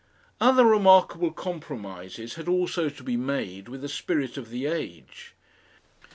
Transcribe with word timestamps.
Other 0.39 0.65
remarkable 0.65 1.29
compromises 1.29 2.33
had 2.33 2.47
also 2.47 2.89
to 2.89 3.03
be 3.03 3.15
made 3.17 3.67
with 3.69 3.81
the 3.81 3.87
spirit 3.87 4.35
of 4.35 4.49
the 4.49 4.65
age. 4.65 5.35